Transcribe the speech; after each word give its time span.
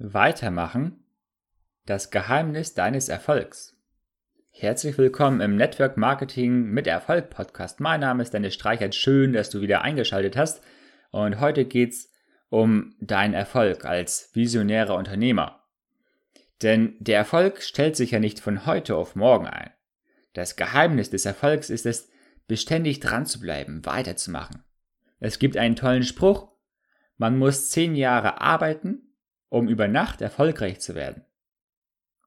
Weitermachen. 0.00 1.04
Das 1.84 2.12
Geheimnis 2.12 2.72
deines 2.72 3.08
Erfolgs. 3.08 3.76
Herzlich 4.50 4.96
willkommen 4.96 5.40
im 5.40 5.56
Network 5.56 5.96
Marketing 5.96 6.66
mit 6.66 6.86
Erfolg 6.86 7.30
Podcast. 7.30 7.80
Mein 7.80 7.98
Name 7.98 8.22
ist 8.22 8.32
Dennis 8.32 8.54
Streichert. 8.54 8.94
Schön, 8.94 9.32
dass 9.32 9.50
du 9.50 9.60
wieder 9.60 9.82
eingeschaltet 9.82 10.36
hast. 10.36 10.62
Und 11.10 11.40
heute 11.40 11.64
geht's 11.64 12.12
um 12.48 12.94
deinen 13.00 13.34
Erfolg 13.34 13.84
als 13.84 14.30
visionärer 14.34 14.94
Unternehmer. 14.94 15.64
Denn 16.62 16.94
der 17.00 17.16
Erfolg 17.16 17.60
stellt 17.60 17.96
sich 17.96 18.12
ja 18.12 18.20
nicht 18.20 18.38
von 18.38 18.66
heute 18.66 18.94
auf 18.94 19.16
morgen 19.16 19.48
ein. 19.48 19.72
Das 20.32 20.54
Geheimnis 20.54 21.10
des 21.10 21.26
Erfolgs 21.26 21.70
ist 21.70 21.86
es, 21.86 22.08
beständig 22.46 23.00
dran 23.00 23.26
zu 23.26 23.40
bleiben, 23.40 23.84
weiterzumachen. 23.84 24.62
Es 25.18 25.40
gibt 25.40 25.56
einen 25.56 25.74
tollen 25.74 26.04
Spruch, 26.04 26.52
man 27.16 27.36
muss 27.36 27.70
zehn 27.70 27.96
Jahre 27.96 28.40
arbeiten, 28.40 28.97
um 29.48 29.68
über 29.68 29.88
Nacht 29.88 30.20
erfolgreich 30.20 30.80
zu 30.80 30.94
werden. 30.94 31.24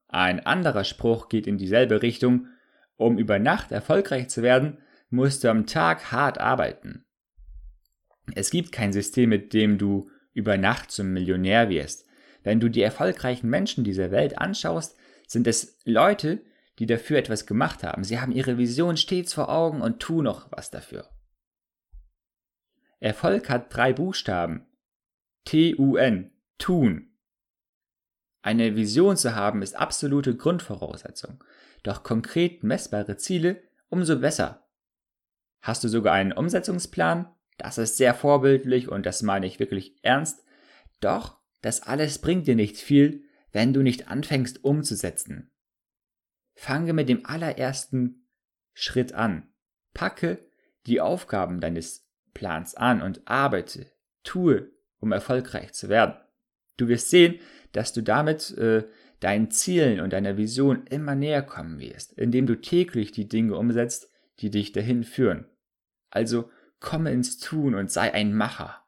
Ein 0.08 0.44
anderer 0.44 0.84
Spruch 0.84 1.28
geht 1.28 1.46
in 1.46 1.58
dieselbe 1.58 2.02
Richtung, 2.02 2.48
um 2.96 3.18
über 3.18 3.38
Nacht 3.38 3.72
erfolgreich 3.72 4.28
zu 4.28 4.42
werden, 4.42 4.78
musst 5.10 5.44
du 5.44 5.50
am 5.50 5.66
Tag 5.66 6.12
hart 6.12 6.38
arbeiten. 6.38 7.04
Es 8.34 8.50
gibt 8.50 8.72
kein 8.72 8.92
System, 8.92 9.30
mit 9.30 9.52
dem 9.52 9.78
du 9.78 10.10
über 10.32 10.56
Nacht 10.56 10.90
zum 10.90 11.12
Millionär 11.12 11.68
wirst. 11.68 12.06
Wenn 12.42 12.60
du 12.60 12.68
die 12.68 12.82
erfolgreichen 12.82 13.48
Menschen 13.48 13.84
dieser 13.84 14.10
Welt 14.10 14.38
anschaust, 14.38 14.96
sind 15.26 15.46
es 15.46 15.78
Leute, 15.84 16.42
die 16.78 16.86
dafür 16.86 17.18
etwas 17.18 17.46
gemacht 17.46 17.82
haben. 17.82 18.04
Sie 18.04 18.20
haben 18.20 18.32
ihre 18.32 18.58
Vision 18.58 18.96
stets 18.96 19.34
vor 19.34 19.48
Augen 19.48 19.80
und 19.80 20.00
tun 20.00 20.24
noch 20.24 20.50
was 20.50 20.70
dafür. 20.70 21.08
Erfolg 23.00 23.48
hat 23.48 23.74
drei 23.74 23.92
Buchstaben. 23.92 24.66
T-U-N. 25.44 26.30
Tun. 26.58 27.11
Eine 28.42 28.74
Vision 28.74 29.16
zu 29.16 29.34
haben 29.36 29.62
ist 29.62 29.76
absolute 29.76 30.36
Grundvoraussetzung. 30.36 31.42
Doch 31.84 32.02
konkret 32.02 32.64
messbare 32.64 33.16
Ziele 33.16 33.62
umso 33.88 34.18
besser. 34.18 34.66
Hast 35.60 35.84
du 35.84 35.88
sogar 35.88 36.14
einen 36.14 36.32
Umsetzungsplan? 36.32 37.32
Das 37.56 37.78
ist 37.78 37.96
sehr 37.96 38.14
vorbildlich 38.14 38.88
und 38.88 39.06
das 39.06 39.22
meine 39.22 39.46
ich 39.46 39.60
wirklich 39.60 39.96
ernst. 40.02 40.44
Doch 41.00 41.38
das 41.60 41.82
alles 41.82 42.18
bringt 42.18 42.48
dir 42.48 42.56
nicht 42.56 42.76
viel, 42.76 43.24
wenn 43.52 43.72
du 43.72 43.82
nicht 43.82 44.08
anfängst 44.08 44.64
umzusetzen. 44.64 45.52
Fange 46.54 46.92
mit 46.92 47.08
dem 47.08 47.24
allerersten 47.24 48.26
Schritt 48.72 49.12
an. 49.12 49.52
Packe 49.94 50.44
die 50.86 51.00
Aufgaben 51.00 51.60
deines 51.60 52.08
Plans 52.34 52.74
an 52.74 53.02
und 53.02 53.22
arbeite, 53.26 53.86
tue, 54.24 54.72
um 54.98 55.12
erfolgreich 55.12 55.72
zu 55.72 55.88
werden. 55.88 56.16
Du 56.82 56.88
wirst 56.88 57.10
sehen, 57.10 57.38
dass 57.70 57.92
du 57.92 58.02
damit 58.02 58.50
äh, 58.58 58.82
deinen 59.20 59.52
Zielen 59.52 60.00
und 60.00 60.12
deiner 60.12 60.36
Vision 60.36 60.84
immer 60.90 61.14
näher 61.14 61.42
kommen 61.42 61.78
wirst, 61.78 62.12
indem 62.14 62.46
du 62.46 62.60
täglich 62.60 63.12
die 63.12 63.28
Dinge 63.28 63.56
umsetzt, 63.56 64.10
die 64.40 64.50
dich 64.50 64.72
dahin 64.72 65.04
führen. 65.04 65.46
Also 66.10 66.50
komme 66.80 67.12
ins 67.12 67.38
Tun 67.38 67.76
und 67.76 67.92
sei 67.92 68.12
ein 68.12 68.34
Macher. 68.34 68.82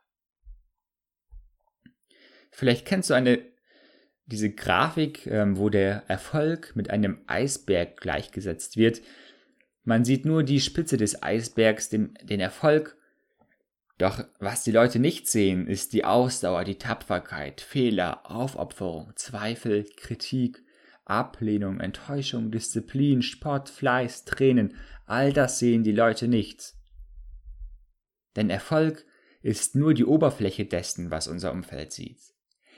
Vielleicht 2.50 2.84
kennst 2.84 3.10
du 3.10 3.14
eine 3.14 3.38
diese 4.26 4.50
Grafik, 4.50 5.28
ähm, 5.28 5.56
wo 5.56 5.68
der 5.68 6.02
Erfolg 6.08 6.74
mit 6.74 6.90
einem 6.90 7.20
Eisberg 7.28 8.00
gleichgesetzt 8.00 8.76
wird. 8.76 9.02
Man 9.84 10.04
sieht 10.04 10.24
nur 10.24 10.42
die 10.42 10.60
Spitze 10.60 10.96
des 10.96 11.22
Eisbergs, 11.22 11.90
den, 11.90 12.18
den 12.24 12.40
Erfolg 12.40 12.96
doch 13.98 14.24
was 14.40 14.64
die 14.64 14.72
Leute 14.72 14.98
nicht 14.98 15.28
sehen, 15.28 15.66
ist 15.66 15.92
die 15.92 16.04
Ausdauer, 16.04 16.64
die 16.64 16.78
Tapferkeit, 16.78 17.60
Fehler, 17.60 18.28
Aufopferung, 18.30 19.12
Zweifel, 19.14 19.84
Kritik, 19.96 20.64
Ablehnung, 21.04 21.80
Enttäuschung, 21.80 22.50
Disziplin, 22.50 23.22
Spott, 23.22 23.68
Fleiß, 23.68 24.24
Tränen, 24.24 24.74
all 25.06 25.32
das 25.32 25.58
sehen 25.58 25.84
die 25.84 25.92
Leute 25.92 26.28
nicht. 26.28 26.74
Denn 28.36 28.50
Erfolg 28.50 29.04
ist 29.42 29.76
nur 29.76 29.94
die 29.94 30.06
Oberfläche 30.06 30.64
dessen, 30.64 31.10
was 31.10 31.28
unser 31.28 31.52
Umfeld 31.52 31.92
sieht. 31.92 32.18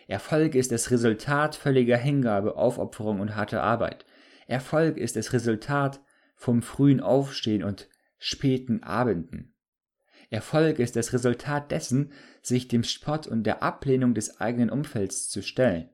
Erfolg 0.09 0.55
ist 0.55 0.71
das 0.71 0.91
Resultat 0.91 1.57
völliger 1.57 1.97
Hingabe, 1.97 2.57
Aufopferung 2.57 3.21
und 3.21 3.35
harter 3.35 3.63
Arbeit. 3.63 4.05
Erfolg 4.47 4.99
ist 4.99 5.17
das 5.17 5.33
Resultat 5.33 6.01
vom 6.37 6.63
frühen 6.63 7.01
Aufstehen 7.01 7.65
und 7.65 7.89
späten 8.19 8.83
Abenden. 8.83 9.56
Erfolg 10.31 10.79
ist 10.79 10.97
das 10.97 11.13
Resultat 11.13 11.71
dessen, 11.71 12.13
sich 12.43 12.69
dem 12.69 12.83
Spott 12.83 13.27
und 13.27 13.45
der 13.45 13.63
Ablehnung 13.63 14.15
des 14.15 14.41
eigenen 14.41 14.71
Umfelds 14.71 15.29
zu 15.29 15.43
stellen. 15.43 15.91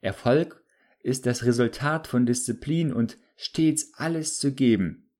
Erfolg 0.00 0.62
ist 1.00 1.26
das 1.26 1.44
Resultat 1.44 2.06
von 2.06 2.26
Disziplin 2.26 2.92
und 2.92 3.18
stets 3.36 3.92
alles 3.94 4.38
zu 4.38 4.52
geben. 4.52 5.10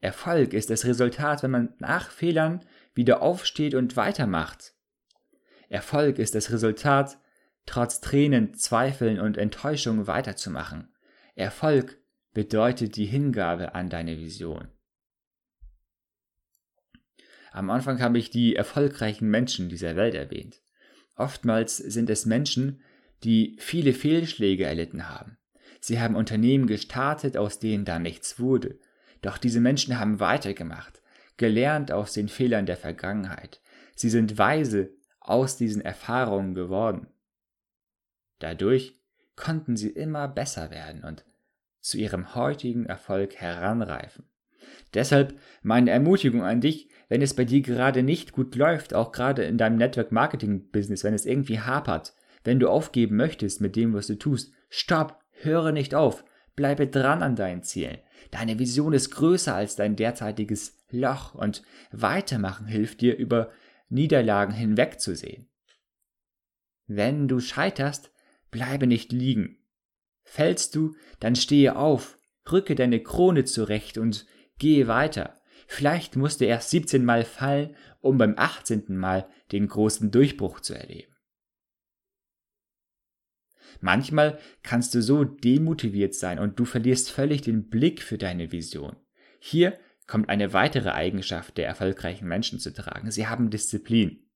Erfolg 0.00 0.52
ist 0.52 0.70
das 0.70 0.84
Resultat, 0.84 1.42
wenn 1.42 1.50
man 1.50 1.74
nach 1.78 2.10
Fehlern 2.10 2.64
wieder 2.94 3.22
aufsteht 3.22 3.74
und 3.74 3.96
weitermacht. 3.96 4.74
Erfolg 5.68 6.18
ist 6.18 6.34
das 6.34 6.50
Resultat, 6.50 7.18
trotz 7.66 8.00
Tränen, 8.00 8.54
Zweifeln 8.54 9.20
und 9.20 9.36
Enttäuschung 9.36 10.06
weiterzumachen. 10.06 10.94
Erfolg 11.34 11.98
bedeutet 12.32 12.96
die 12.96 13.06
Hingabe 13.06 13.74
an 13.74 13.90
deine 13.90 14.18
Vision. 14.18 14.68
Am 17.52 17.70
Anfang 17.70 18.00
habe 18.00 18.18
ich 18.18 18.30
die 18.30 18.56
erfolgreichen 18.56 19.28
Menschen 19.28 19.68
dieser 19.68 19.96
Welt 19.96 20.14
erwähnt. 20.14 20.60
Oftmals 21.16 21.76
sind 21.76 22.10
es 22.10 22.26
Menschen, 22.26 22.80
die 23.24 23.56
viele 23.58 23.92
Fehlschläge 23.92 24.64
erlitten 24.64 25.08
haben. 25.08 25.38
Sie 25.80 26.00
haben 26.00 26.16
Unternehmen 26.16 26.66
gestartet, 26.66 27.36
aus 27.36 27.58
denen 27.58 27.84
da 27.84 27.98
nichts 27.98 28.38
wurde. 28.38 28.78
Doch 29.22 29.38
diese 29.38 29.60
Menschen 29.60 29.98
haben 29.98 30.20
weitergemacht, 30.20 31.02
gelernt 31.36 31.92
aus 31.92 32.12
den 32.12 32.28
Fehlern 32.28 32.66
der 32.66 32.76
Vergangenheit. 32.76 33.60
Sie 33.96 34.10
sind 34.10 34.38
weise 34.38 34.90
aus 35.20 35.56
diesen 35.56 35.82
Erfahrungen 35.82 36.54
geworden. 36.54 37.08
Dadurch 38.38 39.00
konnten 39.34 39.76
sie 39.76 39.90
immer 39.90 40.28
besser 40.28 40.70
werden 40.70 41.04
und 41.04 41.24
zu 41.80 41.98
ihrem 41.98 42.34
heutigen 42.34 42.86
Erfolg 42.86 43.36
heranreifen. 43.36 44.28
Deshalb 44.94 45.38
meine 45.62 45.90
Ermutigung 45.90 46.42
an 46.42 46.60
dich, 46.60 46.90
wenn 47.08 47.22
es 47.22 47.34
bei 47.34 47.44
dir 47.44 47.62
gerade 47.62 48.02
nicht 48.02 48.32
gut 48.32 48.54
läuft, 48.54 48.94
auch 48.94 49.12
gerade 49.12 49.44
in 49.44 49.58
deinem 49.58 49.76
Network 49.76 50.12
Marketing 50.12 50.70
Business, 50.70 51.04
wenn 51.04 51.14
es 51.14 51.26
irgendwie 51.26 51.60
hapert, 51.60 52.14
wenn 52.44 52.60
du 52.60 52.68
aufgeben 52.68 53.16
möchtest 53.16 53.60
mit 53.60 53.76
dem, 53.76 53.94
was 53.94 54.06
du 54.06 54.16
tust, 54.16 54.52
stopp, 54.68 55.18
höre 55.30 55.72
nicht 55.72 55.94
auf, 55.94 56.24
bleibe 56.54 56.86
dran 56.86 57.22
an 57.22 57.36
deinen 57.36 57.62
Zielen. 57.62 57.98
Deine 58.30 58.58
Vision 58.58 58.92
ist 58.92 59.10
größer 59.10 59.54
als 59.54 59.76
dein 59.76 59.96
derzeitiges 59.96 60.76
Loch 60.90 61.34
und 61.34 61.62
weitermachen 61.92 62.66
hilft 62.66 63.00
dir, 63.00 63.16
über 63.16 63.50
Niederlagen 63.88 64.52
hinwegzusehen. 64.52 65.48
Wenn 66.86 67.28
du 67.28 67.40
scheiterst, 67.40 68.10
bleibe 68.50 68.86
nicht 68.86 69.12
liegen. 69.12 69.58
Fällst 70.24 70.74
du, 70.74 70.94
dann 71.20 71.36
stehe 71.36 71.76
auf, 71.76 72.18
rücke 72.50 72.74
deine 72.74 73.02
Krone 73.02 73.44
zurecht 73.44 73.98
und 73.98 74.26
Gehe 74.58 74.88
weiter. 74.88 75.37
Vielleicht 75.70 76.16
musst 76.16 76.40
du 76.40 76.46
erst 76.46 76.70
17 76.70 77.04
Mal 77.04 77.24
fallen, 77.24 77.76
um 78.00 78.16
beim 78.16 78.34
18. 78.38 78.96
Mal 78.96 79.28
den 79.52 79.68
großen 79.68 80.10
Durchbruch 80.10 80.60
zu 80.60 80.72
erleben. 80.74 81.14
Manchmal 83.80 84.38
kannst 84.62 84.94
du 84.94 85.02
so 85.02 85.24
demotiviert 85.24 86.14
sein 86.14 86.38
und 86.38 86.58
du 86.58 86.64
verlierst 86.64 87.10
völlig 87.10 87.42
den 87.42 87.68
Blick 87.68 88.02
für 88.02 88.16
deine 88.16 88.50
Vision. 88.50 88.96
Hier 89.38 89.78
kommt 90.06 90.30
eine 90.30 90.54
weitere 90.54 90.90
Eigenschaft 90.90 91.58
der 91.58 91.66
erfolgreichen 91.66 92.26
Menschen 92.26 92.58
zu 92.58 92.72
tragen. 92.72 93.10
Sie 93.10 93.26
haben 93.26 93.50
Disziplin. 93.50 94.26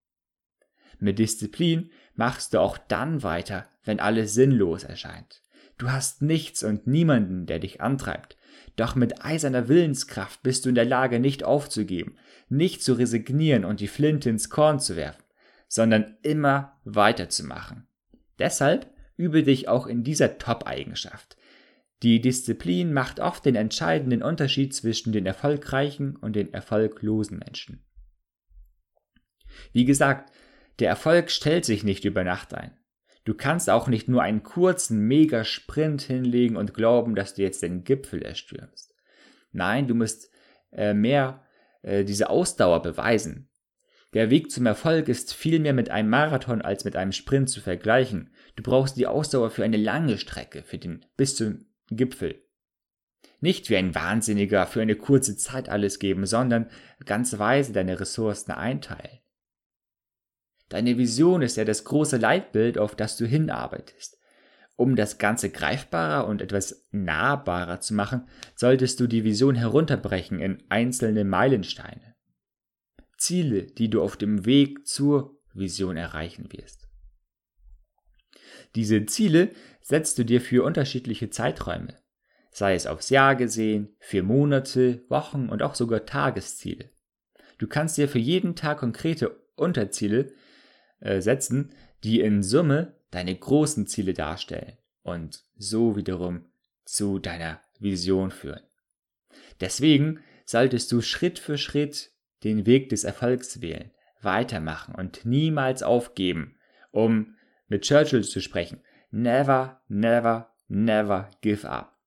Mit 1.00 1.18
Disziplin 1.18 1.90
machst 2.14 2.52
du 2.52 2.60
auch 2.60 2.76
dann 2.76 3.22
weiter, 3.22 3.70
wenn 3.84 4.00
alles 4.00 4.34
sinnlos 4.34 4.84
erscheint. 4.84 5.42
Du 5.78 5.90
hast 5.90 6.20
nichts 6.20 6.62
und 6.62 6.86
niemanden, 6.86 7.46
der 7.46 7.58
dich 7.58 7.80
antreibt. 7.80 8.36
Doch 8.76 8.94
mit 8.94 9.24
eiserner 9.24 9.68
Willenskraft 9.68 10.42
bist 10.42 10.64
du 10.64 10.70
in 10.70 10.74
der 10.74 10.84
Lage, 10.84 11.20
nicht 11.20 11.44
aufzugeben, 11.44 12.16
nicht 12.48 12.82
zu 12.82 12.94
resignieren 12.94 13.64
und 13.64 13.80
die 13.80 13.88
Flinte 13.88 14.30
ins 14.30 14.50
Korn 14.50 14.80
zu 14.80 14.96
werfen, 14.96 15.22
sondern 15.68 16.16
immer 16.22 16.80
weiterzumachen. 16.84 17.86
Deshalb 18.38 18.90
übe 19.16 19.42
dich 19.42 19.68
auch 19.68 19.86
in 19.86 20.04
dieser 20.04 20.38
Top-Eigenschaft. 20.38 21.36
Die 22.02 22.20
Disziplin 22.20 22.92
macht 22.92 23.20
oft 23.20 23.44
den 23.44 23.54
entscheidenden 23.54 24.22
Unterschied 24.22 24.74
zwischen 24.74 25.12
den 25.12 25.26
erfolgreichen 25.26 26.16
und 26.16 26.34
den 26.34 26.52
erfolglosen 26.52 27.38
Menschen. 27.38 27.84
Wie 29.72 29.84
gesagt, 29.84 30.32
der 30.78 30.88
Erfolg 30.88 31.30
stellt 31.30 31.64
sich 31.64 31.84
nicht 31.84 32.04
über 32.04 32.24
Nacht 32.24 32.54
ein. 32.54 32.76
Du 33.24 33.34
kannst 33.34 33.70
auch 33.70 33.88
nicht 33.88 34.08
nur 34.08 34.22
einen 34.22 34.42
kurzen 34.42 35.06
Megasprint 35.06 36.02
hinlegen 36.02 36.56
und 36.56 36.74
glauben, 36.74 37.14
dass 37.14 37.34
du 37.34 37.42
jetzt 37.42 37.62
den 37.62 37.84
Gipfel 37.84 38.22
erstürmst. 38.22 38.94
Nein, 39.52 39.86
du 39.86 39.94
musst 39.94 40.30
äh, 40.72 40.94
mehr 40.94 41.44
äh, 41.82 42.04
diese 42.04 42.30
Ausdauer 42.30 42.82
beweisen. 42.82 43.48
Der 44.14 44.28
Weg 44.28 44.50
zum 44.50 44.66
Erfolg 44.66 45.08
ist 45.08 45.32
vielmehr 45.32 45.72
mit 45.72 45.90
einem 45.90 46.10
Marathon 46.10 46.60
als 46.60 46.84
mit 46.84 46.96
einem 46.96 47.12
Sprint 47.12 47.48
zu 47.48 47.60
vergleichen. 47.60 48.34
Du 48.56 48.62
brauchst 48.62 48.96
die 48.96 49.06
Ausdauer 49.06 49.50
für 49.50 49.64
eine 49.64 49.78
lange 49.78 50.18
Strecke, 50.18 50.62
für 50.62 50.78
den 50.78 51.06
bis 51.16 51.36
zum 51.36 51.66
Gipfel. 51.90 52.42
Nicht 53.40 53.70
wie 53.70 53.76
ein 53.76 53.94
Wahnsinniger 53.94 54.66
für 54.66 54.82
eine 54.82 54.96
kurze 54.96 55.36
Zeit 55.36 55.68
alles 55.68 55.98
geben, 55.98 56.26
sondern 56.26 56.68
ganz 57.06 57.38
weise 57.38 57.72
deine 57.72 57.98
Ressourcen 57.98 58.52
einteilen. 58.52 59.21
Deine 60.72 60.96
Vision 60.96 61.42
ist 61.42 61.58
ja 61.58 61.66
das 61.66 61.84
große 61.84 62.16
Leitbild, 62.16 62.78
auf 62.78 62.96
das 62.96 63.18
du 63.18 63.26
hinarbeitest. 63.26 64.18
Um 64.74 64.96
das 64.96 65.18
Ganze 65.18 65.50
greifbarer 65.50 66.26
und 66.26 66.40
etwas 66.40 66.86
nahbarer 66.92 67.80
zu 67.80 67.92
machen, 67.92 68.26
solltest 68.56 68.98
du 68.98 69.06
die 69.06 69.22
Vision 69.22 69.54
herunterbrechen 69.54 70.40
in 70.40 70.62
einzelne 70.70 71.24
Meilensteine. 71.24 72.14
Ziele, 73.18 73.64
die 73.64 73.90
du 73.90 74.00
auf 74.00 74.16
dem 74.16 74.46
Weg 74.46 74.86
zur 74.86 75.38
Vision 75.52 75.98
erreichen 75.98 76.50
wirst. 76.52 76.88
Diese 78.74 79.04
Ziele 79.04 79.50
setzt 79.82 80.18
du 80.18 80.24
dir 80.24 80.40
für 80.40 80.64
unterschiedliche 80.64 81.28
Zeiträume, 81.28 81.98
sei 82.50 82.74
es 82.74 82.86
aufs 82.86 83.10
Jahr 83.10 83.36
gesehen, 83.36 83.94
für 83.98 84.22
Monate, 84.22 85.04
Wochen 85.10 85.50
und 85.50 85.62
auch 85.62 85.74
sogar 85.74 86.06
Tagesziele. 86.06 86.88
Du 87.58 87.66
kannst 87.66 87.98
dir 87.98 88.08
für 88.08 88.18
jeden 88.18 88.56
Tag 88.56 88.78
konkrete 88.78 89.38
Unterziele 89.54 90.32
äh, 91.02 91.20
setzen, 91.20 91.72
die 92.04 92.20
in 92.20 92.42
Summe 92.42 92.94
deine 93.10 93.34
großen 93.34 93.86
Ziele 93.86 94.14
darstellen 94.14 94.76
und 95.02 95.44
so 95.56 95.96
wiederum 95.96 96.46
zu 96.84 97.18
deiner 97.18 97.60
Vision 97.78 98.30
führen. 98.30 98.62
Deswegen 99.60 100.20
solltest 100.44 100.90
du 100.92 101.00
Schritt 101.00 101.38
für 101.38 101.58
Schritt 101.58 102.10
den 102.44 102.66
Weg 102.66 102.88
des 102.88 103.04
Erfolgs 103.04 103.60
wählen, 103.60 103.90
weitermachen 104.20 104.94
und 104.94 105.24
niemals 105.24 105.82
aufgeben, 105.82 106.56
um 106.90 107.36
mit 107.68 107.82
Churchill 107.82 108.24
zu 108.24 108.40
sprechen. 108.40 108.80
Never, 109.10 109.82
never, 109.88 110.52
never 110.68 111.30
give 111.40 111.68
up. 111.68 111.98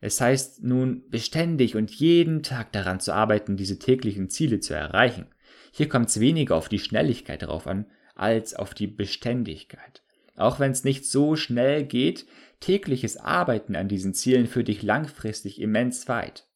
Es 0.00 0.20
heißt 0.20 0.62
nun 0.62 1.08
beständig 1.10 1.74
und 1.74 1.90
jeden 1.90 2.42
Tag 2.42 2.72
daran 2.72 3.00
zu 3.00 3.12
arbeiten, 3.12 3.56
diese 3.56 3.78
täglichen 3.78 4.30
Ziele 4.30 4.60
zu 4.60 4.74
erreichen. 4.74 5.26
Hier 5.72 5.88
kommt 5.88 6.08
es 6.08 6.20
weniger 6.20 6.56
auf 6.56 6.68
die 6.68 6.78
Schnelligkeit 6.78 7.42
darauf 7.42 7.66
an, 7.66 7.86
als 8.14 8.54
auf 8.54 8.74
die 8.74 8.86
Beständigkeit. 8.86 10.02
Auch 10.36 10.60
wenn 10.60 10.72
es 10.72 10.84
nicht 10.84 11.06
so 11.06 11.36
schnell 11.36 11.84
geht, 11.84 12.26
tägliches 12.60 13.16
Arbeiten 13.16 13.76
an 13.76 13.88
diesen 13.88 14.14
Zielen 14.14 14.46
führt 14.46 14.68
dich 14.68 14.82
langfristig 14.82 15.60
immens 15.60 16.08
weit. 16.08 16.46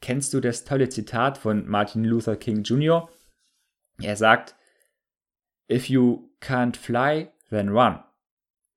Kennst 0.00 0.32
du 0.32 0.40
das 0.40 0.64
tolle 0.64 0.88
Zitat 0.88 1.38
von 1.38 1.66
Martin 1.66 2.04
Luther 2.04 2.36
King 2.36 2.62
Jr.? 2.62 3.10
Er 4.00 4.16
sagt, 4.16 4.54
If 5.70 5.88
you 5.88 6.30
can't 6.40 6.76
fly, 6.76 7.30
then 7.50 7.68
run. 7.70 8.02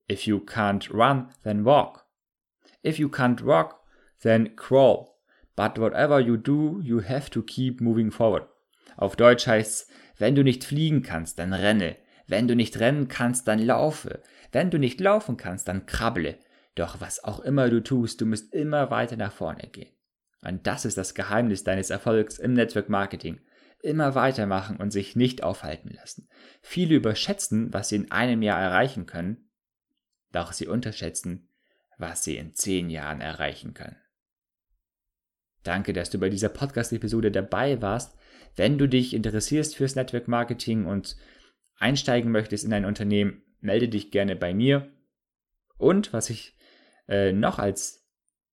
If 0.09 0.25
you 0.25 0.39
can't 0.39 0.91
run, 0.91 1.29
then 1.43 1.63
walk. 1.63 2.05
If 2.83 2.97
you 2.99 3.07
can't 3.07 3.45
walk, 3.45 3.81
then 4.21 4.55
crawl. 4.55 5.19
But 5.55 5.77
whatever 5.77 6.19
you 6.19 6.37
do, 6.37 6.81
you 6.83 7.01
have 7.01 7.29
to 7.31 7.43
keep 7.43 7.79
moving 7.79 8.11
forward. 8.11 8.43
Auf 9.01 9.15
Deutsch 9.15 9.47
heißt's, 9.47 9.87
wenn 10.19 10.35
du 10.35 10.43
nicht 10.43 10.63
fliegen 10.63 11.01
kannst, 11.01 11.39
dann 11.39 11.53
renne. 11.53 11.97
Wenn 12.27 12.47
du 12.47 12.55
nicht 12.55 12.79
rennen 12.79 13.07
kannst, 13.07 13.47
dann 13.47 13.57
laufe. 13.57 14.21
Wenn 14.51 14.69
du 14.69 14.77
nicht 14.77 15.01
laufen 15.01 15.37
kannst, 15.37 15.67
dann 15.67 15.87
krabble. 15.87 16.37
Doch 16.75 17.01
was 17.01 17.23
auch 17.23 17.39
immer 17.39 17.67
du 17.71 17.81
tust, 17.81 18.21
du 18.21 18.27
musst 18.27 18.53
immer 18.53 18.91
weiter 18.91 19.17
nach 19.17 19.33
vorne 19.33 19.67
gehen. 19.71 19.91
Und 20.43 20.67
das 20.67 20.85
ist 20.85 20.99
das 20.99 21.15
Geheimnis 21.15 21.63
deines 21.63 21.89
Erfolgs 21.89 22.37
im 22.37 22.53
Network 22.53 22.89
Marketing. 22.89 23.41
Immer 23.81 24.13
weitermachen 24.13 24.77
und 24.77 24.91
sich 24.91 25.15
nicht 25.15 25.41
aufhalten 25.41 25.89
lassen. 25.89 26.27
Viele 26.61 26.93
überschätzen, 26.93 27.73
was 27.73 27.89
sie 27.89 27.95
in 27.95 28.11
einem 28.11 28.43
Jahr 28.43 28.61
erreichen 28.61 29.07
können, 29.07 29.49
doch 30.31 30.53
sie 30.53 30.67
unterschätzen, 30.67 31.49
was 31.97 32.23
sie 32.23 32.37
in 32.37 32.53
zehn 32.53 32.91
Jahren 32.91 33.19
erreichen 33.19 33.73
können. 33.73 33.97
Danke, 35.63 35.91
dass 35.91 36.11
du 36.11 36.19
bei 36.19 36.29
dieser 36.29 36.49
Podcast-Episode 36.49 37.31
dabei 37.31 37.81
warst. 37.81 38.15
Wenn 38.55 38.77
du 38.77 38.87
dich 38.87 39.13
interessierst 39.13 39.75
fürs 39.75 39.95
Network 39.95 40.27
Marketing 40.27 40.85
und 40.85 41.17
einsteigen 41.75 42.31
möchtest 42.31 42.63
in 42.65 42.73
ein 42.73 42.85
Unternehmen, 42.85 43.43
melde 43.59 43.89
dich 43.89 44.11
gerne 44.11 44.35
bei 44.35 44.53
mir. 44.53 44.91
Und 45.77 46.13
was 46.13 46.29
ich 46.29 46.57
äh, 47.07 47.31
noch 47.31 47.59
als 47.59 48.07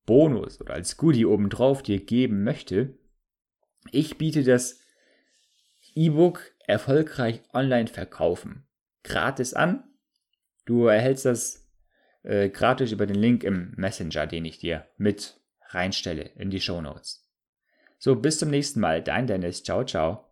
Bonus 0.06 0.60
oder 0.60 0.74
als 0.74 0.96
Goodie 0.96 1.26
obendrauf 1.26 1.82
dir 1.82 2.04
geben 2.04 2.44
möchte, 2.44 2.98
ich 3.90 4.18
biete 4.18 4.44
das 4.44 4.80
E-Book 5.94 6.52
erfolgreich 6.66 7.42
online 7.52 7.88
verkaufen 7.88 8.68
gratis 9.08 9.54
an. 9.54 9.84
Du 10.66 10.86
erhältst 10.86 11.24
das 11.24 11.68
äh, 12.22 12.50
gratis 12.50 12.92
über 12.92 13.06
den 13.06 13.16
Link 13.16 13.42
im 13.42 13.72
Messenger, 13.76 14.26
den 14.26 14.44
ich 14.44 14.58
dir 14.58 14.86
mit 14.96 15.40
reinstelle 15.70 16.30
in 16.36 16.50
die 16.50 16.60
Show 16.60 16.80
Notes. 16.80 17.27
So, 17.98 18.16
bis 18.16 18.38
zum 18.38 18.50
nächsten 18.50 18.80
Mal. 18.80 19.02
Dein 19.02 19.26
Dennis. 19.28 19.62
Ciao, 19.62 19.84
ciao. 19.84 20.24